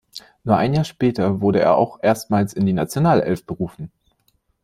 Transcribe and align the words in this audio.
Nur 0.43 0.57
ein 0.57 0.73
Jahr 0.73 0.83
später 0.83 1.41
wurde 1.41 1.59
er 1.59 1.75
auch 1.77 1.99
erstmals 2.01 2.53
in 2.53 2.65
die 2.65 2.73
Nationalelf 2.73 3.45
berufen. 3.45 3.91